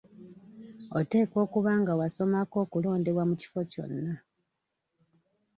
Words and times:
Oteekwa 0.97 1.39
okuba 1.45 1.71
nga 1.81 1.93
wasomako 1.99 2.55
okulondebwa 2.65 3.23
mu 3.29 3.35
kifo 3.41 3.61
kyonna. 3.71 4.13